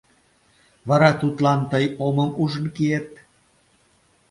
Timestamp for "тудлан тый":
1.21-1.85